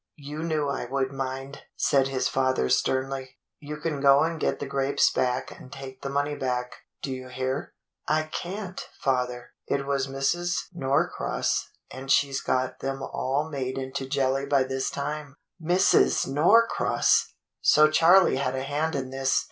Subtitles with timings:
[0.17, 3.37] "You knew I would mind," said his father sternly.
[3.59, 6.77] "You can go and get the grapes back and take the money back.
[7.03, 7.75] Do you hear.
[8.09, 9.51] f^" "I can't, father.
[9.67, 10.55] It was Mrs.
[10.73, 16.25] Norcross, and she's got them all made into jelly by this time." "Mrs.
[16.25, 17.35] Norcross!
[17.61, 19.39] So Charley had a hand in this.